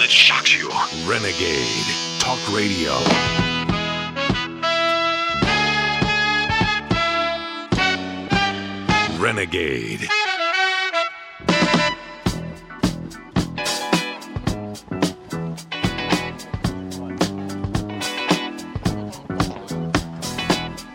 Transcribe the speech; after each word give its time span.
that 0.00 0.08
shocks 0.08 0.56
you. 0.56 0.66
Renegade 1.06 1.84
Talk 2.20 2.40
Radio. 2.56 2.96
Renegade. 9.20 10.08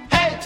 Hey, 0.10 0.40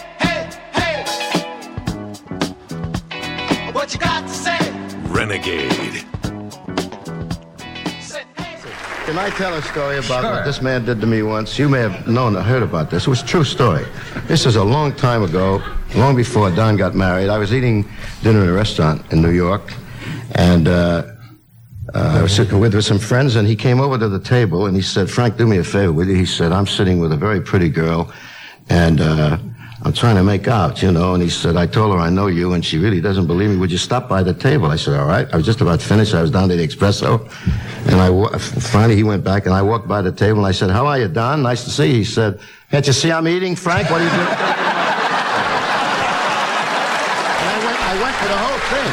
Can 9.10 9.18
I 9.18 9.28
tell 9.30 9.52
a 9.54 9.62
story 9.62 9.98
about 9.98 10.22
what 10.22 10.44
this 10.44 10.62
man 10.62 10.84
did 10.84 11.00
to 11.00 11.06
me 11.08 11.24
once? 11.24 11.58
You 11.58 11.68
may 11.68 11.80
have 11.80 12.06
known 12.06 12.36
or 12.36 12.42
heard 12.42 12.62
about 12.62 12.90
this. 12.90 13.08
It 13.08 13.10
was 13.10 13.22
a 13.22 13.26
true 13.26 13.42
story. 13.42 13.84
This 14.28 14.46
is 14.46 14.54
a 14.54 14.62
long 14.62 14.94
time 14.94 15.24
ago, 15.24 15.60
long 15.96 16.14
before 16.14 16.48
Don 16.52 16.76
got 16.76 16.94
married. 16.94 17.28
I 17.28 17.36
was 17.36 17.52
eating 17.52 17.90
dinner 18.22 18.44
in 18.44 18.48
a 18.48 18.52
restaurant 18.52 19.12
in 19.12 19.20
New 19.20 19.32
York, 19.32 19.74
and 20.36 20.68
uh, 20.68 21.02
uh, 21.92 22.18
I 22.18 22.22
was 22.22 22.36
sitting 22.36 22.60
with, 22.60 22.72
with 22.72 22.84
some 22.84 23.00
friends, 23.00 23.34
and 23.34 23.48
he 23.48 23.56
came 23.56 23.80
over 23.80 23.98
to 23.98 24.08
the 24.08 24.20
table 24.20 24.66
and 24.66 24.76
he 24.76 24.82
said, 24.82 25.10
Frank, 25.10 25.36
do 25.36 25.44
me 25.44 25.58
a 25.58 25.64
favor, 25.64 25.92
will 25.92 26.06
you? 26.06 26.14
He 26.14 26.24
said, 26.24 26.52
I'm 26.52 26.68
sitting 26.68 27.00
with 27.00 27.10
a 27.10 27.16
very 27.16 27.40
pretty 27.40 27.68
girl, 27.68 28.12
and 28.68 29.00
uh, 29.00 29.38
I'm 29.82 29.94
trying 29.94 30.16
to 30.16 30.22
make 30.22 30.46
out, 30.46 30.82
you 30.82 30.92
know. 30.92 31.14
And 31.14 31.22
he 31.22 31.30
said, 31.30 31.56
I 31.56 31.66
told 31.66 31.94
her 31.94 32.00
I 32.00 32.10
know 32.10 32.26
you, 32.26 32.52
and 32.52 32.62
she 32.62 32.76
really 32.76 33.00
doesn't 33.00 33.26
believe 33.26 33.48
me. 33.48 33.56
Would 33.56 33.72
you 33.72 33.78
stop 33.78 34.10
by 34.10 34.22
the 34.22 34.34
table? 34.34 34.66
I 34.66 34.76
said, 34.76 34.98
all 35.00 35.06
right. 35.06 35.26
I 35.32 35.36
was 35.36 35.46
just 35.46 35.62
about 35.62 35.80
finished. 35.80 36.12
I 36.14 36.20
was 36.20 36.30
down 36.30 36.50
to 36.50 36.56
the 36.56 36.66
espresso. 36.66 37.26
And 37.90 37.98
I 37.98 38.10
finally 38.38 38.94
he 38.94 39.04
went 39.04 39.24
back, 39.24 39.46
and 39.46 39.54
I 39.54 39.62
walked 39.62 39.88
by 39.88 40.02
the 40.02 40.12
table, 40.12 40.40
and 40.40 40.46
I 40.46 40.52
said, 40.52 40.68
how 40.70 40.86
are 40.86 40.98
you, 40.98 41.08
Don? 41.08 41.42
Nice 41.42 41.64
to 41.64 41.70
see 41.70 41.86
you. 41.86 41.94
He 41.94 42.04
said, 42.04 42.38
can't 42.70 42.86
you 42.86 42.92
see 42.92 43.10
I'm 43.10 43.26
eating, 43.26 43.56
Frank? 43.56 43.88
What 43.88 44.02
are 44.02 44.04
you 44.04 44.10
doing? 44.10 44.20
And 44.20 44.28
I 47.48 47.58
went, 47.64 47.78
I 47.80 47.94
went 48.04 48.16
for 48.20 48.28
the 48.28 48.36
whole 48.36 48.60
thing. 48.68 48.84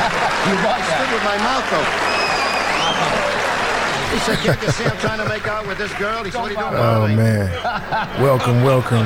You 0.48 0.56
I 0.56 0.80
stood 0.88 1.12
with 1.12 1.24
my 1.28 1.38
mouth 1.44 1.68
open. 1.76 2.18
He 4.14 4.20
said, 4.20 4.38
can't 4.40 4.62
you 4.64 4.72
see 4.72 4.86
I'm 4.86 4.98
trying 5.00 5.20
to 5.20 5.28
make 5.28 5.46
out 5.48 5.68
with 5.68 5.78
this 5.78 5.94
girl? 5.96 6.24
He 6.24 6.32
said, 6.32 6.42
what 6.42 6.52
are 6.52 6.54
you 6.54 6.60
doing? 6.60 6.74
Oh 6.74 7.08
man. 7.08 7.52
welcome, 8.22 8.64
welcome. 8.64 9.06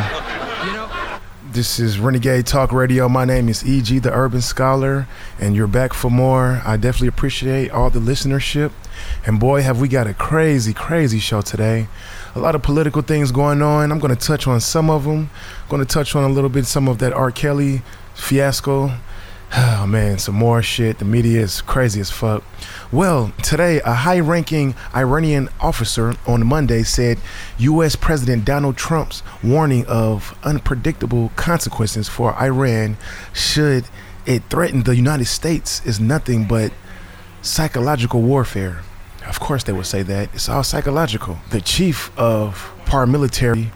This 1.53 1.81
is 1.81 1.99
Renegade 1.99 2.47
Talk 2.47 2.71
Radio. 2.71 3.09
My 3.09 3.25
name 3.25 3.49
is 3.49 3.61
EG, 3.61 4.03
the 4.03 4.13
Urban 4.13 4.39
Scholar, 4.39 5.05
and 5.37 5.53
you're 5.53 5.67
back 5.67 5.91
for 5.91 6.09
more. 6.09 6.61
I 6.63 6.77
definitely 6.77 7.09
appreciate 7.09 7.71
all 7.71 7.89
the 7.89 7.99
listenership. 7.99 8.71
And 9.25 9.37
boy, 9.37 9.61
have 9.61 9.81
we 9.81 9.89
got 9.89 10.07
a 10.07 10.13
crazy, 10.13 10.73
crazy 10.73 11.19
show 11.19 11.41
today. 11.41 11.87
A 12.35 12.39
lot 12.39 12.55
of 12.55 12.63
political 12.63 13.01
things 13.01 13.33
going 13.33 13.61
on. 13.61 13.91
I'm 13.91 13.99
going 13.99 14.15
to 14.15 14.27
touch 14.27 14.47
on 14.47 14.61
some 14.61 14.89
of 14.89 15.03
them. 15.03 15.29
I'm 15.63 15.69
going 15.69 15.85
to 15.85 15.93
touch 15.93 16.15
on 16.15 16.23
a 16.23 16.29
little 16.33 16.49
bit 16.49 16.65
some 16.67 16.87
of 16.87 16.99
that 16.99 17.11
R. 17.11 17.31
Kelly 17.31 17.81
fiasco. 18.15 18.93
Oh 19.53 19.85
man, 19.85 20.17
some 20.17 20.35
more 20.35 20.61
shit. 20.61 20.99
The 20.99 21.03
media 21.03 21.41
is 21.41 21.59
crazy 21.59 21.99
as 21.99 22.09
fuck. 22.09 22.41
Well, 22.91 23.31
today, 23.41 23.79
a 23.85 23.93
high 23.93 24.19
ranking 24.19 24.75
Iranian 24.93 25.47
officer 25.61 26.13
on 26.27 26.45
Monday 26.45 26.83
said 26.83 27.19
U.S. 27.57 27.95
President 27.95 28.43
Donald 28.43 28.75
Trump's 28.75 29.23
warning 29.41 29.85
of 29.85 30.37
unpredictable 30.43 31.31
consequences 31.37 32.09
for 32.09 32.33
Iran 32.33 32.97
should 33.31 33.85
it 34.25 34.43
threaten 34.49 34.83
the 34.83 34.93
United 34.93 35.27
States 35.27 35.81
is 35.85 36.01
nothing 36.01 36.43
but 36.49 36.73
psychological 37.41 38.21
warfare. 38.21 38.81
Of 39.25 39.39
course, 39.39 39.63
they 39.63 39.71
would 39.71 39.85
say 39.85 40.03
that. 40.03 40.27
It's 40.33 40.49
all 40.49 40.63
psychological. 40.63 41.37
The 41.49 41.61
chief 41.61 42.11
of 42.19 42.73
paramilitary 42.83 43.71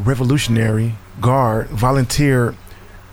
Revolutionary 0.00 0.96
Guard 1.20 1.68
volunteer 1.68 2.56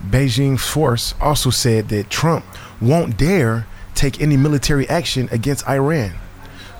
Basij 0.04 0.58
force 0.58 1.14
also 1.20 1.50
said 1.50 1.88
that 1.90 2.10
Trump 2.10 2.44
won't 2.80 3.16
dare 3.16 3.68
take 3.96 4.20
any 4.20 4.36
military 4.36 4.88
action 4.88 5.28
against 5.32 5.66
Iran. 5.68 6.12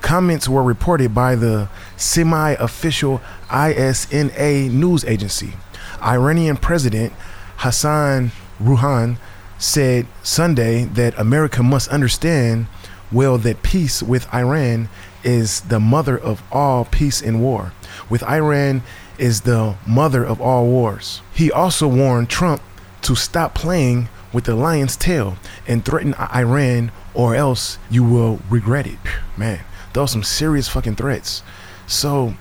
Comments 0.00 0.49
were 0.49 0.62
reported 0.62 1.15
by 1.15 1.34
the 1.34 1.69
semi 1.97 2.53
official 2.53 3.21
ISNA 3.50 4.71
news 4.71 5.04
agency. 5.04 5.54
Iranian 6.03 6.56
President 6.56 7.12
Hassan 7.56 8.31
Rouhani 8.60 9.16
said 9.59 10.06
Sunday 10.22 10.84
that 10.84 11.19
America 11.19 11.62
must 11.62 11.88
understand 11.88 12.66
well 13.10 13.38
that 13.38 13.62
peace 13.62 14.03
with 14.03 14.33
Iran 14.33 14.88
is 15.25 15.62
the 15.62 15.81
mother 15.81 16.16
of 16.16 16.43
all 16.53 16.84
peace 16.84 17.22
and 17.22 17.41
war. 17.43 17.72
With 18.09 18.22
Iran 18.25 18.83
is 19.19 19.43
the 19.43 19.77
mother 19.87 20.25
of 20.25 20.41
all 20.41 20.66
wars. 20.66 21.22
He 21.33 21.50
also 21.50 21.88
warned 21.88 22.28
Trump 22.28 22.62
to 23.03 23.15
stop 23.15 23.54
playing 23.54 24.09
with 24.33 24.44
the 24.44 24.54
lion's 24.54 24.97
tail 24.97 25.37
and 25.66 25.84
threaten 25.84 26.15
Iran 26.15 26.93
or 27.16 27.34
else 27.34 27.78
you 27.91 28.04
will 28.04 28.38
regret 28.50 28.87
it. 28.87 28.99
Man, 29.37 29.60
those 29.94 30.12
some 30.12 30.22
serious 30.22 30.69
fucking 30.69 30.97
threats. 30.97 31.43
So 31.87 32.34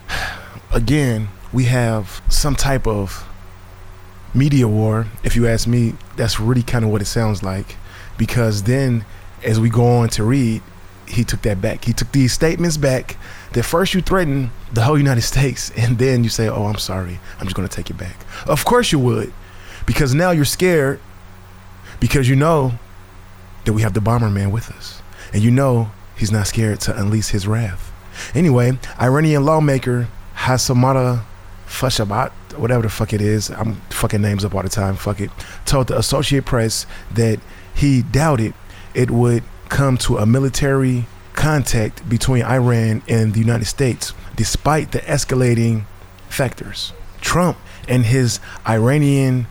again, 0.71 1.29
we 1.53 1.63
have 1.65 2.21
some 2.29 2.55
type 2.55 2.85
of 2.85 3.25
media 4.33 4.67
war, 4.67 5.07
if 5.23 5.35
you 5.35 5.47
ask 5.47 5.65
me, 5.65 5.93
that's 6.17 6.39
really 6.39 6.61
kind 6.61 6.83
of 6.83 6.91
what 6.91 7.01
it 7.01 7.05
sounds 7.05 7.41
like. 7.41 7.77
Because 8.17 8.63
then, 8.63 9.05
as 9.43 9.59
we 9.59 9.69
go 9.69 9.85
on 9.85 10.09
to 10.09 10.23
read, 10.23 10.61
he 11.07 11.23
took 11.23 11.41
that 11.43 11.61
back. 11.61 11.85
He 11.85 11.93
took 11.93 12.11
these 12.11 12.33
statements 12.33 12.77
back. 12.77 13.17
That 13.53 13.63
first 13.63 13.93
you 13.93 14.01
threaten 14.01 14.51
the 14.73 14.81
whole 14.81 14.97
United 14.97 15.21
States, 15.33 15.71
and 15.77 15.97
then 15.97 16.23
you 16.23 16.29
say, 16.29 16.49
"Oh, 16.49 16.65
I'm 16.65 16.77
sorry. 16.77 17.19
I'm 17.39 17.45
just 17.45 17.55
going 17.55 17.67
to 17.67 17.73
take 17.73 17.89
it 17.89 17.97
back." 17.97 18.17
Of 18.47 18.65
course 18.65 18.91
you 18.91 18.99
would, 18.99 19.31
because 19.85 20.13
now 20.13 20.31
you're 20.31 20.45
scared, 20.45 20.99
because 21.99 22.27
you 22.27 22.35
know 22.35 22.73
that 23.65 23.73
we 23.73 23.81
have 23.81 23.93
the 23.93 24.01
bomber 24.01 24.29
man 24.29 24.51
with 24.51 24.71
us, 24.71 25.01
and 25.33 25.43
you 25.43 25.51
know 25.51 25.91
he's 26.15 26.31
not 26.31 26.47
scared 26.47 26.79
to 26.81 26.97
unleash 26.97 27.29
his 27.29 27.47
wrath. 27.47 27.91
Anyway, 28.33 28.77
Iranian 28.99 29.43
lawmaker 29.43 30.07
Hassamata 30.35 31.23
Fashabat, 31.67 32.31
whatever 32.57 32.83
the 32.83 32.89
fuck 32.89 33.11
it 33.13 33.21
is, 33.21 33.49
I'm 33.49 33.75
fucking 33.89 34.21
names 34.21 34.45
up 34.45 34.55
all 34.55 34.63
the 34.63 34.69
time, 34.69 34.95
fuck 34.95 35.19
it, 35.19 35.31
told 35.65 35.87
the 35.87 35.97
Associated 35.97 36.45
Press 36.45 36.85
that 37.13 37.39
he 37.73 38.01
doubted 38.03 38.53
it 38.93 39.11
would 39.11 39.43
come 39.69 39.97
to 39.97 40.17
a 40.17 40.25
military 40.25 41.07
contact 41.33 42.07
between 42.07 42.43
Iran 42.43 43.01
and 43.07 43.33
the 43.33 43.39
United 43.39 43.65
States, 43.65 44.13
despite 44.35 44.91
the 44.91 44.99
escalating 44.99 45.83
factors. 46.29 46.93
Trump 47.19 47.57
and 47.87 48.05
his 48.05 48.39
Iranian 48.67 49.47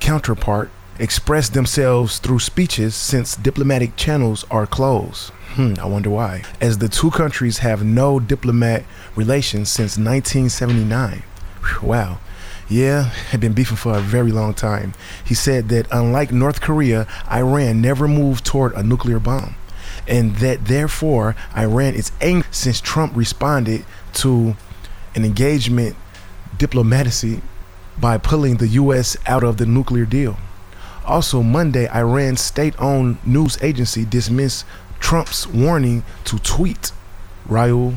counterpart 0.00 0.70
expressed 0.98 1.54
themselves 1.54 2.18
through 2.18 2.38
speeches 2.38 2.94
since 2.94 3.36
diplomatic 3.36 3.96
channels 3.96 4.44
are 4.50 4.66
closed. 4.66 5.30
Hmm, 5.54 5.74
I 5.80 5.86
wonder 5.86 6.10
why. 6.10 6.42
As 6.60 6.78
the 6.78 6.88
two 6.88 7.10
countries 7.10 7.58
have 7.58 7.84
no 7.84 8.18
diplomat 8.20 8.84
relations 9.14 9.68
since 9.68 9.96
1979. 9.96 11.22
Whew, 11.60 11.88
Wow. 11.88 12.18
Yeah, 12.66 13.10
had 13.30 13.40
been 13.40 13.52
beefing 13.52 13.76
for 13.76 13.94
a 13.96 14.00
very 14.00 14.32
long 14.32 14.54
time. 14.54 14.94
He 15.24 15.34
said 15.34 15.68
that 15.68 15.86
unlike 15.92 16.32
North 16.32 16.62
Korea, 16.62 17.06
Iran 17.30 17.82
never 17.82 18.08
moved 18.08 18.44
toward 18.46 18.72
a 18.72 18.82
nuclear 18.82 19.18
bomb. 19.18 19.54
And 20.08 20.36
that 20.36 20.64
therefore, 20.64 21.36
Iran 21.56 21.94
is 21.94 22.10
angry 22.22 22.48
since 22.50 22.80
Trump 22.80 23.14
responded 23.14 23.84
to 24.14 24.56
an 25.14 25.24
engagement 25.24 25.94
diplomacy 26.56 27.42
by 27.98 28.18
pulling 28.18 28.56
the 28.56 28.68
U.S. 28.68 29.16
out 29.26 29.44
of 29.44 29.58
the 29.58 29.66
nuclear 29.66 30.04
deal. 30.06 30.38
Also, 31.06 31.42
Monday, 31.42 31.88
Iran's 31.94 32.40
state 32.40 32.74
owned 32.78 33.24
news 33.26 33.58
agency 33.62 34.04
dismissed 34.04 34.64
Trump's 35.00 35.46
warning 35.46 36.02
to 36.24 36.38
tweet 36.38 36.92
Raul, 37.48 37.96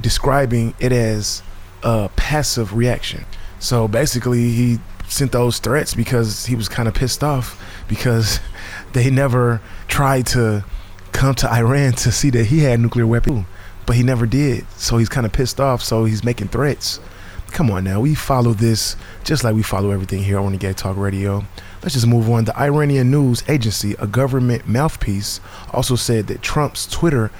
describing 0.00 0.74
it 0.78 0.92
as 0.92 1.42
a 1.82 2.08
passive 2.16 2.74
reaction. 2.74 3.24
So 3.58 3.88
basically, 3.88 4.50
he 4.50 4.78
sent 5.08 5.32
those 5.32 5.58
threats 5.58 5.94
because 5.94 6.46
he 6.46 6.54
was 6.54 6.68
kind 6.68 6.88
of 6.88 6.94
pissed 6.94 7.24
off 7.24 7.60
because 7.88 8.40
they 8.92 9.10
never 9.10 9.60
tried 9.88 10.26
to 10.28 10.64
come 11.12 11.34
to 11.34 11.52
Iran 11.52 11.92
to 11.94 12.12
see 12.12 12.30
that 12.30 12.46
he 12.46 12.60
had 12.60 12.80
nuclear 12.80 13.06
weapons, 13.06 13.44
but 13.86 13.96
he 13.96 14.02
never 14.02 14.26
did. 14.26 14.64
So 14.76 14.98
he's 14.98 15.08
kind 15.08 15.26
of 15.26 15.32
pissed 15.32 15.60
off. 15.60 15.82
So 15.82 16.04
he's 16.04 16.22
making 16.22 16.48
threats. 16.48 17.00
Come 17.48 17.70
on 17.70 17.82
now, 17.82 18.00
we 18.00 18.14
follow 18.14 18.52
this 18.52 18.94
just 19.24 19.42
like 19.42 19.56
we 19.56 19.62
follow 19.62 19.90
everything 19.90 20.22
here 20.22 20.38
on 20.38 20.44
Renegade 20.44 20.76
Talk 20.76 20.96
Radio. 20.96 21.44
Let's 21.82 21.94
just 21.94 22.06
move 22.06 22.28
on. 22.28 22.44
The 22.44 22.58
Iranian 22.58 23.10
news 23.10 23.42
agency, 23.48 23.94
a 23.98 24.06
government 24.06 24.68
mouthpiece, 24.68 25.40
also 25.72 25.96
said 25.96 26.26
that 26.26 26.42
Trump's 26.42 26.86
Twitter 26.86 27.30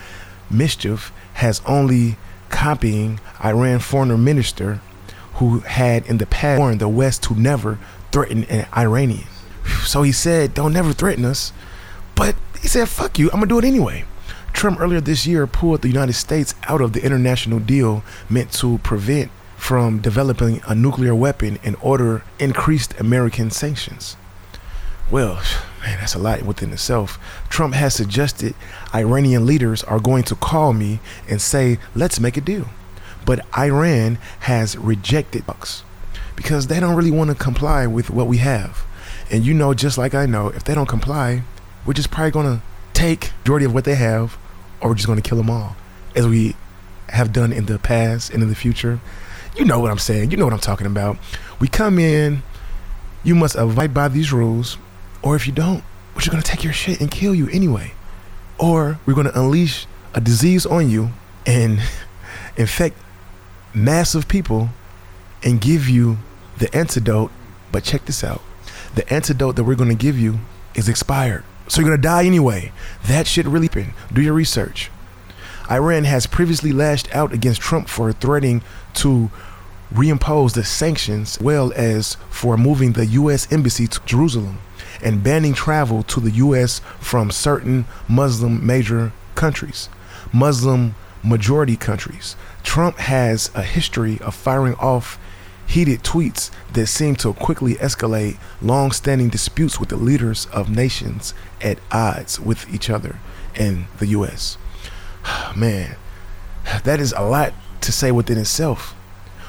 mischief 0.50 1.12
has 1.34 1.60
only 1.66 2.16
copying 2.48 3.20
Iran 3.44 3.78
foreign 3.80 4.24
minister 4.24 4.80
who 5.34 5.60
had 5.60 6.06
in 6.06 6.18
the 6.18 6.26
past 6.26 6.58
warned 6.58 6.80
the 6.80 6.88
West 6.88 7.22
to 7.24 7.34
never 7.34 7.78
threaten 8.12 8.44
an 8.44 8.66
Iranian. 8.76 9.26
So 9.84 10.02
he 10.02 10.12
said, 10.12 10.54
don't 10.54 10.72
never 10.72 10.92
threaten 10.92 11.24
us. 11.24 11.52
But 12.14 12.34
he 12.60 12.68
said, 12.68 12.88
fuck 12.88 13.18
you, 13.18 13.26
I'm 13.26 13.40
gonna 13.40 13.46
do 13.46 13.58
it 13.58 13.64
anyway. 13.64 14.04
Trump 14.52 14.80
earlier 14.80 15.00
this 15.00 15.26
year 15.26 15.46
pulled 15.46 15.82
the 15.82 15.88
United 15.88 16.14
States 16.14 16.54
out 16.64 16.80
of 16.80 16.92
the 16.92 17.04
international 17.04 17.60
deal 17.60 18.02
meant 18.28 18.52
to 18.54 18.78
prevent 18.78 19.30
from 19.56 20.00
developing 20.00 20.60
a 20.66 20.74
nuclear 20.74 21.14
weapon 21.14 21.58
and 21.62 21.76
order 21.80 22.22
increased 22.38 22.98
American 22.98 23.50
sanctions. 23.50 24.16
Well, 25.10 25.42
man, 25.82 25.98
that's 25.98 26.14
a 26.14 26.20
lot 26.20 26.42
within 26.42 26.72
itself. 26.72 27.18
Trump 27.48 27.74
has 27.74 27.94
suggested 27.94 28.54
Iranian 28.94 29.44
leaders 29.44 29.82
are 29.82 29.98
going 29.98 30.22
to 30.24 30.36
call 30.36 30.72
me 30.72 31.00
and 31.28 31.42
say, 31.42 31.78
let's 31.96 32.20
make 32.20 32.36
a 32.36 32.40
deal. 32.40 32.68
But 33.26 33.44
Iran 33.58 34.18
has 34.40 34.76
rejected 34.76 35.46
talks 35.46 35.82
because 36.36 36.68
they 36.68 36.78
don't 36.78 36.94
really 36.94 37.10
want 37.10 37.30
to 37.30 37.36
comply 37.36 37.88
with 37.88 38.08
what 38.08 38.28
we 38.28 38.38
have. 38.38 38.84
And 39.32 39.44
you 39.44 39.52
know, 39.52 39.74
just 39.74 39.98
like 39.98 40.14
I 40.14 40.26
know, 40.26 40.48
if 40.48 40.62
they 40.62 40.74
don't 40.74 40.88
comply, 40.88 41.42
we're 41.84 41.94
just 41.94 42.10
probably 42.10 42.30
going 42.30 42.58
to 42.58 42.62
take 42.94 43.32
majority 43.40 43.66
of 43.66 43.74
what 43.74 43.84
they 43.84 43.96
have, 43.96 44.38
or 44.80 44.90
we're 44.90 44.94
just 44.94 45.06
going 45.06 45.20
to 45.20 45.28
kill 45.28 45.38
them 45.38 45.50
all, 45.50 45.76
as 46.14 46.26
we 46.26 46.54
have 47.08 47.32
done 47.32 47.52
in 47.52 47.66
the 47.66 47.78
past 47.78 48.32
and 48.32 48.42
in 48.42 48.48
the 48.48 48.54
future. 48.54 49.00
You 49.56 49.64
know 49.64 49.80
what 49.80 49.90
I'm 49.90 49.98
saying. 49.98 50.30
You 50.30 50.36
know 50.36 50.44
what 50.44 50.54
I'm 50.54 50.60
talking 50.60 50.86
about. 50.86 51.18
We 51.58 51.66
come 51.66 51.98
in, 51.98 52.42
you 53.24 53.34
must 53.34 53.56
abide 53.56 53.92
by 53.92 54.08
these 54.08 54.32
rules, 54.32 54.78
or 55.22 55.36
if 55.36 55.46
you 55.46 55.52
don't, 55.52 55.84
we're 56.14 56.20
just 56.20 56.30
to 56.42 56.50
take 56.50 56.64
your 56.64 56.72
shit 56.72 57.00
and 57.00 57.10
kill 57.10 57.34
you 57.34 57.48
anyway. 57.50 57.92
Or 58.58 58.98
we're 59.06 59.14
to 59.26 59.38
unleash 59.38 59.86
a 60.14 60.20
disease 60.20 60.66
on 60.66 60.90
you 60.90 61.10
and 61.46 61.80
infect 62.56 62.96
massive 63.72 64.28
people 64.28 64.70
and 65.42 65.60
give 65.60 65.88
you 65.88 66.18
the 66.58 66.74
antidote. 66.76 67.30
But 67.72 67.84
check 67.84 68.04
this 68.06 68.24
out 68.24 68.42
the 68.94 69.10
antidote 69.12 69.56
that 69.56 69.64
we're 69.64 69.76
to 69.88 69.94
give 69.94 70.18
you 70.18 70.40
is 70.74 70.88
expired. 70.88 71.44
So 71.68 71.80
you're 71.80 71.96
to 71.96 72.02
die 72.02 72.24
anyway. 72.24 72.72
That 73.06 73.26
shit 73.26 73.46
really 73.46 73.68
been. 73.68 73.94
Do 74.12 74.20
your 74.20 74.34
research. 74.34 74.90
Iran 75.70 76.02
has 76.04 76.26
previously 76.26 76.72
lashed 76.72 77.14
out 77.14 77.32
against 77.32 77.60
Trump 77.60 77.88
for 77.88 78.12
threatening 78.12 78.62
to 78.94 79.30
reimpose 79.94 80.54
the 80.54 80.64
sanctions, 80.64 81.38
well 81.40 81.72
as 81.76 82.16
for 82.28 82.56
moving 82.56 82.92
the 82.92 83.06
U.S. 83.06 83.50
embassy 83.52 83.86
to 83.86 84.00
Jerusalem 84.04 84.58
and 85.02 85.22
banning 85.22 85.54
travel 85.54 86.02
to 86.04 86.20
the 86.20 86.30
U.S. 86.32 86.80
from 86.98 87.30
certain 87.30 87.86
Muslim 88.08 88.64
major 88.64 89.12
countries, 89.34 89.88
Muslim 90.32 90.94
majority 91.22 91.76
countries. 91.76 92.36
Trump 92.62 92.98
has 92.98 93.50
a 93.54 93.62
history 93.62 94.18
of 94.20 94.34
firing 94.34 94.74
off 94.74 95.18
heated 95.66 96.02
tweets 96.02 96.50
that 96.72 96.86
seem 96.86 97.14
to 97.14 97.32
quickly 97.32 97.74
escalate 97.76 98.36
long 98.60 98.90
standing 98.90 99.28
disputes 99.28 99.78
with 99.78 99.88
the 99.88 99.96
leaders 99.96 100.46
of 100.46 100.68
nations 100.68 101.32
at 101.60 101.78
odds 101.92 102.40
with 102.40 102.72
each 102.74 102.90
other 102.90 103.18
and 103.54 103.86
the 103.98 104.08
U.S. 104.08 104.58
Man, 105.56 105.96
that 106.84 107.00
is 107.00 107.12
a 107.16 107.22
lot 107.22 107.52
to 107.82 107.92
say 107.92 108.10
within 108.10 108.38
itself. 108.38 108.94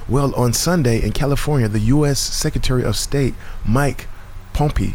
Well, 0.07 0.33
on 0.35 0.53
Sunday 0.53 1.01
in 1.01 1.11
California, 1.11 1.67
the 1.67 1.79
U.S. 1.79 2.19
Secretary 2.19 2.83
of 2.83 2.95
State 2.95 3.33
Mike 3.65 4.07
Pompeo 4.53 4.93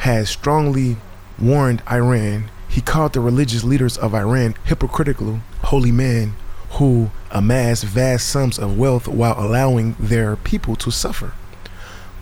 has 0.00 0.30
strongly 0.30 0.96
warned 1.38 1.82
Iran. 1.90 2.50
He 2.68 2.80
called 2.80 3.12
the 3.12 3.20
religious 3.20 3.64
leaders 3.64 3.98
of 3.98 4.14
Iran 4.14 4.54
hypocritical 4.64 5.40
holy 5.64 5.92
men 5.92 6.34
who 6.72 7.10
amass 7.30 7.82
vast 7.82 8.28
sums 8.28 8.58
of 8.58 8.78
wealth 8.78 9.06
while 9.06 9.34
allowing 9.38 9.96
their 9.98 10.36
people 10.36 10.76
to 10.76 10.90
suffer. 10.90 11.32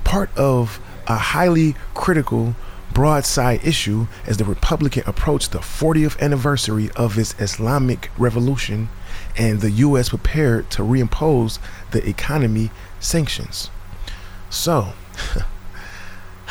Part 0.05 0.37
of 0.37 0.81
a 1.07 1.17
highly 1.17 1.77
critical 1.95 2.57
broadside 2.93 3.65
issue 3.65 4.09
as 4.27 4.39
the 4.39 4.45
Republican 4.45 5.05
approached 5.07 5.53
the 5.53 5.59
40th 5.59 6.19
anniversary 6.21 6.91
of 6.97 7.17
its 7.17 7.39
Islamic 7.39 8.11
revolution 8.19 8.89
and 9.37 9.61
the 9.61 9.71
U.S. 9.71 10.09
prepared 10.09 10.71
to 10.73 10.83
reimpose 10.83 11.59
the 11.93 12.07
economy 12.09 12.71
sanctions. 12.99 13.71
So, 14.51 14.95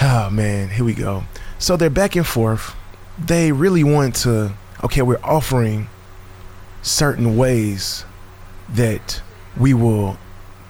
oh 0.01 0.29
man, 0.29 0.69
here 0.69 0.85
we 0.85 0.93
go. 0.93 1.23
So 1.59 1.77
they're 1.77 1.89
back 1.89 2.15
and 2.15 2.25
forth. 2.25 2.75
They 3.17 3.51
really 3.51 3.83
want 3.83 4.15
to, 4.17 4.53
okay, 4.83 5.01
we're 5.01 5.19
offering 5.23 5.87
certain 6.81 7.35
ways 7.35 8.05
that 8.69 9.21
we 9.57 9.73
will 9.73 10.17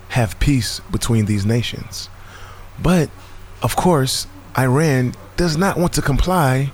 have 0.09 0.39
peace 0.39 0.79
between 0.91 1.25
these 1.25 1.45
nations. 1.45 2.09
But 2.81 3.09
of 3.62 3.75
course, 3.75 4.27
Iran 4.57 5.13
does 5.35 5.57
not 5.57 5.77
want 5.77 5.94
to 5.94 6.01
comply 6.01 6.71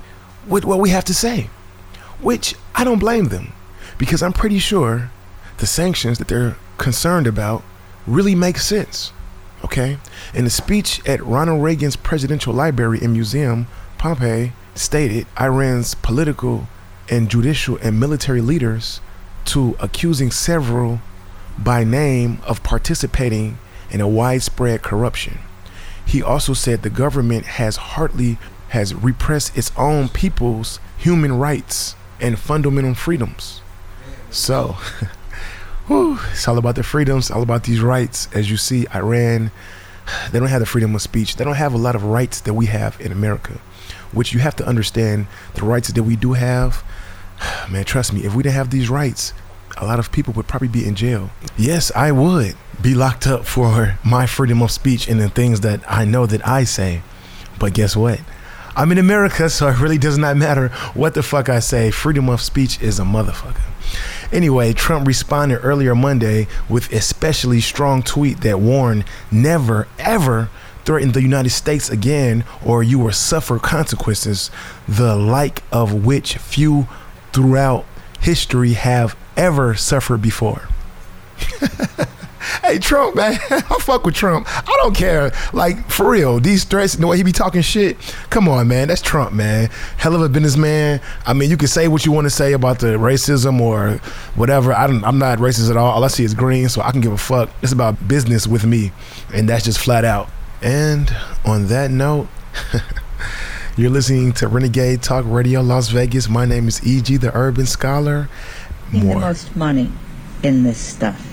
with 0.47 0.65
what 0.65 0.79
we 0.79 0.89
have 0.89 1.05
to 1.05 1.13
say, 1.13 1.49
which 2.21 2.55
I 2.75 2.83
don't 2.83 2.99
blame 2.99 3.25
them 3.25 3.53
because 3.97 4.21
I'm 4.21 4.33
pretty 4.33 4.59
sure 4.59 5.11
the 5.57 5.65
sanctions 5.65 6.17
that 6.19 6.27
they're 6.27 6.57
concerned 6.77 7.27
about 7.27 7.63
really 8.05 8.35
make 8.35 8.57
sense. 8.57 9.11
Okay? 9.63 9.97
In 10.33 10.45
a 10.45 10.49
speech 10.49 11.01
at 11.07 11.23
Ronald 11.23 11.63
Reagan's 11.63 11.95
Presidential 11.95 12.53
Library 12.53 12.99
and 13.01 13.13
Museum, 13.13 13.67
Pompeo 13.97 14.51
stated 14.75 15.27
Iran's 15.39 15.95
political 15.95 16.67
and 17.09 17.29
judicial 17.29 17.77
and 17.81 17.99
military 17.99 18.41
leaders 18.41 18.99
to 19.45 19.75
accusing 19.79 20.31
several 20.31 20.99
by 21.57 21.83
name 21.83 22.39
of 22.45 22.63
participating 22.63 23.57
in 23.91 24.01
a 24.01 24.07
widespread 24.07 24.81
corruption. 24.81 25.39
He 26.05 26.21
also 26.21 26.53
said 26.53 26.81
the 26.81 26.89
government 26.89 27.45
has 27.45 27.75
hardly 27.77 28.37
has 28.69 28.95
repressed 28.95 29.55
its 29.55 29.71
own 29.77 30.09
people's 30.09 30.79
human 30.97 31.37
rights 31.37 31.95
and 32.19 32.39
fundamental 32.39 32.95
freedoms. 32.95 33.61
So, 34.31 34.77
whew, 35.87 36.19
it's 36.31 36.47
all 36.47 36.57
about 36.57 36.75
the 36.75 36.83
freedoms, 36.83 37.31
all 37.31 37.41
about 37.41 37.63
these 37.63 37.81
rights. 37.81 38.27
As 38.33 38.49
you 38.49 38.57
see, 38.57 38.85
Iran, 38.93 39.51
they 40.31 40.39
don't 40.39 40.49
have 40.49 40.59
the 40.59 40.65
freedom 40.65 40.95
of 40.95 41.01
speech. 41.01 41.35
They 41.35 41.43
don't 41.43 41.55
have 41.55 41.73
a 41.73 41.77
lot 41.77 41.95
of 41.95 42.03
rights 42.03 42.41
that 42.41 42.53
we 42.53 42.67
have 42.67 42.99
in 42.99 43.11
America, 43.11 43.59
which 44.11 44.33
you 44.33 44.39
have 44.39 44.55
to 44.57 44.65
understand 44.65 45.27
the 45.55 45.63
rights 45.63 45.91
that 45.91 46.03
we 46.03 46.15
do 46.15 46.33
have 46.33 46.83
man, 47.69 47.85
trust 47.85 48.13
me, 48.13 48.23
if 48.23 48.35
we 48.35 48.43
didn't 48.43 48.55
have 48.55 48.69
these 48.69 48.89
rights, 48.89 49.33
a 49.77 49.85
lot 49.85 49.99
of 49.99 50.11
people 50.11 50.33
would 50.33 50.47
probably 50.47 50.67
be 50.67 50.87
in 50.87 50.95
jail. 50.95 51.31
Yes, 51.57 51.91
I 51.95 52.11
would 52.11 52.55
be 52.81 52.93
locked 52.93 53.27
up 53.27 53.45
for 53.45 53.97
my 54.03 54.25
freedom 54.25 54.61
of 54.61 54.71
speech 54.71 55.07
and 55.07 55.19
the 55.19 55.29
things 55.29 55.61
that 55.61 55.81
I 55.91 56.05
know 56.05 56.25
that 56.25 56.47
I 56.47 56.63
say. 56.63 57.01
But 57.59 57.73
guess 57.73 57.95
what? 57.95 58.19
I'm 58.75 58.91
in 58.91 58.97
America, 58.97 59.49
so 59.49 59.67
it 59.67 59.79
really 59.79 59.97
does 59.97 60.17
not 60.17 60.35
matter 60.37 60.69
what 60.93 61.13
the 61.13 61.23
fuck 61.23 61.49
I 61.49 61.59
say. 61.59 61.91
Freedom 61.91 62.29
of 62.29 62.41
speech 62.41 62.81
is 62.81 62.99
a 62.99 63.03
motherfucker. 63.03 63.61
Anyway, 64.33 64.73
Trump 64.73 65.05
responded 65.05 65.59
earlier 65.59 65.93
Monday 65.93 66.47
with 66.67 66.91
especially 66.91 67.61
strong 67.61 68.01
tweet 68.01 68.41
that 68.41 68.59
warned 68.59 69.05
never 69.31 69.87
ever 69.99 70.49
threaten 70.85 71.11
the 71.11 71.21
United 71.21 71.51
States 71.51 71.87
again 71.87 72.43
or 72.65 72.81
you 72.81 72.97
will 72.97 73.11
suffer 73.11 73.59
consequences 73.59 74.49
the 74.87 75.15
like 75.15 75.61
of 75.71 76.03
which 76.03 76.35
few 76.37 76.87
throughout 77.31 77.85
history 78.21 78.73
have 78.73 79.15
ever 79.37 79.75
suffered 79.75 80.21
before. 80.21 80.67
hey 82.63 82.79
Trump, 82.79 83.15
man, 83.15 83.37
I 83.49 83.77
fuck 83.79 84.05
with 84.05 84.15
Trump. 84.15 84.47
I 84.49 84.75
don't 84.81 84.95
care. 84.95 85.31
Like 85.51 85.89
for 85.89 86.09
real, 86.09 86.39
these 86.39 86.63
threats, 86.63 86.93
the 86.93 87.05
way 87.05 87.17
he 87.17 87.23
be 87.23 87.31
talking 87.31 87.61
shit. 87.61 87.97
Come 88.29 88.47
on, 88.47 88.67
man, 88.67 88.87
that's 88.87 89.01
Trump, 89.01 89.33
man. 89.33 89.69
Hell 89.97 90.15
of 90.15 90.21
a 90.21 90.29
businessman. 90.29 91.01
I 91.25 91.33
mean, 91.33 91.49
you 91.49 91.57
can 91.57 91.67
say 91.67 91.87
what 91.87 92.05
you 92.05 92.11
want 92.11 92.25
to 92.25 92.29
say 92.29 92.53
about 92.53 92.79
the 92.79 92.97
racism 92.97 93.59
or 93.59 93.97
whatever. 94.35 94.73
I 94.73 94.87
don't. 94.87 95.03
I'm 95.03 95.19
not 95.19 95.39
racist 95.39 95.69
at 95.69 95.77
all. 95.77 95.91
All 95.91 96.03
I 96.03 96.07
see 96.07 96.23
is 96.23 96.33
green, 96.33 96.69
so 96.69 96.81
I 96.81 96.91
can 96.91 97.01
give 97.01 97.11
a 97.11 97.17
fuck. 97.17 97.49
It's 97.61 97.73
about 97.73 98.07
business 98.07 98.47
with 98.47 98.65
me, 98.65 98.91
and 99.33 99.47
that's 99.47 99.65
just 99.65 99.79
flat 99.79 100.05
out. 100.05 100.29
And 100.61 101.13
on 101.45 101.67
that 101.67 101.91
note. 101.91 102.27
You're 103.75 103.89
listening 103.89 104.33
to 104.33 104.47
Renegade 104.47 105.01
Talk 105.01 105.25
Radio 105.27 105.61
Las 105.61 105.89
Vegas. 105.89 106.29
My 106.29 106.45
name 106.45 106.67
is 106.67 106.85
E.G., 106.85 107.17
the 107.17 107.35
Urban 107.35 107.65
Scholar. 107.65 108.29
More. 108.91 109.15
the 109.15 109.19
most 109.19 109.55
money 109.55 109.91
in 110.43 110.61
this 110.61 110.77
stuff? 110.77 111.32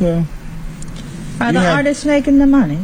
Well, 0.00 0.26
are 1.40 1.52
the 1.52 1.60
have, 1.60 1.76
artists 1.78 2.04
making 2.04 2.38
the 2.38 2.46
money? 2.46 2.78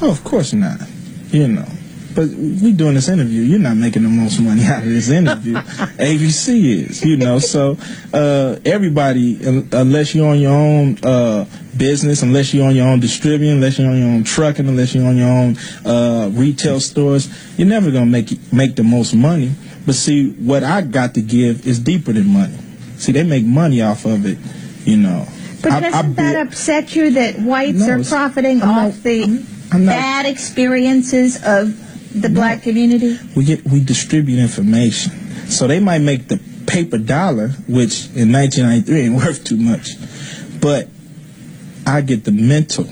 Oh, 0.00 0.10
of 0.10 0.24
course 0.24 0.52
not. 0.52 0.80
You 1.28 1.48
know. 1.48 1.66
But 2.14 2.28
we 2.28 2.72
doing 2.72 2.94
this 2.94 3.08
interview. 3.08 3.42
You're 3.42 3.58
not 3.58 3.76
making 3.76 4.02
the 4.02 4.08
most 4.08 4.40
money 4.40 4.64
out 4.66 4.82
of 4.82 4.88
this 4.88 5.08
interview. 5.08 5.54
ABC 5.56 6.88
is, 6.88 7.04
you 7.04 7.16
know. 7.16 7.38
So 7.38 7.78
uh, 8.12 8.58
everybody, 8.64 9.38
unless 9.72 10.14
you're 10.14 10.28
on 10.28 10.38
your 10.38 10.52
own 10.52 10.98
uh, 11.02 11.46
business, 11.76 12.22
unless 12.22 12.52
you're 12.52 12.66
on 12.66 12.76
your 12.76 12.88
own 12.88 13.00
distributing, 13.00 13.56
unless 13.56 13.78
you're 13.78 13.90
on 13.90 13.98
your 13.98 14.08
own 14.08 14.24
trucking, 14.24 14.68
unless 14.68 14.94
you're 14.94 15.06
on 15.06 15.16
your 15.16 15.28
own 15.28 15.56
uh, 15.84 16.30
retail 16.32 16.80
stores, 16.80 17.28
you're 17.58 17.68
never 17.68 17.90
gonna 17.90 18.06
make 18.06 18.52
make 18.52 18.76
the 18.76 18.84
most 18.84 19.14
money. 19.14 19.52
But 19.86 19.94
see, 19.94 20.32
what 20.32 20.62
I 20.62 20.82
got 20.82 21.14
to 21.14 21.22
give 21.22 21.66
is 21.66 21.78
deeper 21.78 22.12
than 22.12 22.28
money. 22.28 22.58
See, 22.96 23.12
they 23.12 23.24
make 23.24 23.44
money 23.44 23.82
off 23.82 24.04
of 24.04 24.26
it, 24.26 24.38
you 24.86 24.96
know. 24.96 25.26
But 25.62 25.80
doesn't 25.80 25.94
I, 25.94 26.32
that 26.32 26.46
upset 26.46 26.94
you 26.96 27.10
that 27.12 27.38
whites 27.38 27.86
no, 27.86 27.94
are 27.94 28.04
profiting 28.04 28.62
I'm 28.62 28.68
off 28.68 28.94
not, 28.94 29.02
the 29.02 29.22
I'm, 29.24 29.46
I'm 29.72 29.86
bad 29.86 30.26
experiences 30.26 31.36
of 31.36 32.20
the 32.20 32.28
no, 32.28 32.34
black 32.34 32.62
community? 32.62 33.18
We 33.36 33.44
get 33.44 33.64
we 33.64 33.82
distribute 33.82 34.38
information, 34.38 35.12
so 35.48 35.66
they 35.66 35.80
might 35.80 36.00
make 36.00 36.28
the 36.28 36.40
paper 36.66 36.98
dollar, 36.98 37.48
which 37.68 38.06
in 38.14 38.32
1993 38.32 39.00
ain't 39.00 39.14
worth 39.24 39.44
too 39.44 39.56
much, 39.56 39.90
but 40.60 40.88
I 41.86 42.00
get 42.00 42.24
the 42.24 42.32
mental 42.32 42.86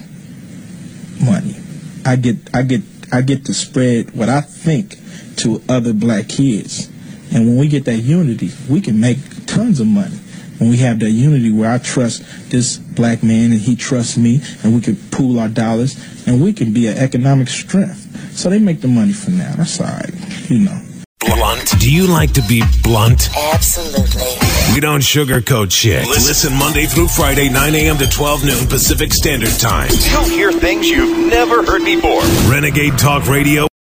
money. 1.25 1.57
I 2.05 2.17
get 2.17 2.37
I 2.55 2.63
get 2.63 2.83
I 3.13 3.23
get 3.23 3.47
to 3.47 3.55
spread 3.55 4.15
what 4.15 4.29
I 4.29 4.41
think 4.41 4.97
to 5.39 5.63
other 5.69 5.93
black 5.93 6.29
kids. 6.29 6.89
And 7.33 7.47
when 7.47 7.57
we 7.59 7.69
get 7.69 7.85
that 7.85 7.99
unity, 7.99 8.51
we 8.69 8.81
can 8.81 9.01
make 9.01 9.19
tons 9.47 9.81
of 9.81 9.87
money. 9.87 10.20
When 10.61 10.69
we 10.69 10.77
have 10.79 10.99
that 11.01 11.11
unity 11.11 11.51
where 11.51 11.73
I 11.73 11.79
trust 11.79 12.23
this 12.51 12.77
black 12.77 13.23
man 13.23 13.51
and 13.51 13.61
he 13.61 13.75
trusts 13.75 14.19
me 14.19 14.43
and 14.63 14.75
we 14.75 14.83
can 14.83 14.97
pool 15.11 15.41
our 15.41 15.49
dollars 15.49 15.97
and 16.27 16.43
we 16.43 16.53
can 16.53 16.75
be 16.75 16.87
an 16.87 16.99
economic 16.99 17.49
strength. 17.49 18.37
So 18.37 18.51
they 18.51 18.59
make 18.59 18.83
the 18.83 18.89
money 18.89 19.15
for 19.15 19.31
now. 19.31 19.55
That's 19.57 19.81
all 19.81 19.87
right, 19.87 20.51
you 20.51 20.59
know. 20.59 20.79
Blunt. 21.21 21.81
Do 21.81 21.91
you 21.91 22.07
like 22.07 22.33
to 22.35 22.43
be 22.43 22.63
blunt? 22.83 23.31
Absolutely. 23.55 24.23
We 24.75 24.81
don't 24.81 25.01
sugarcoat 25.01 25.73
shit. 25.73 26.07
Listen 26.07 26.55
Monday 26.59 26.85
through 26.85 27.09
Friday, 27.09 27.49
9 27.49 27.75
a.m. 27.75 27.97
to 27.97 28.07
12 28.09 28.45
noon 28.45 28.67
Pacific 28.69 29.15
Standard 29.15 29.59
Time. 29.59 29.91
You'll 30.11 30.25
hear 30.25 30.53
things 30.53 30.91
you've 30.91 31.31
never 31.31 31.65
heard 31.65 31.85
before. 31.85 32.21
Renegade 32.51 32.99
Talk 32.99 33.27
Radio 33.29 33.70